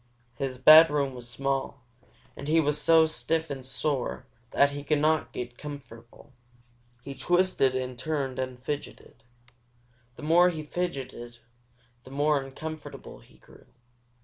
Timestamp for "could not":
4.83-5.31